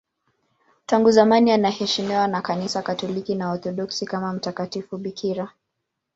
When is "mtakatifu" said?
4.33-4.97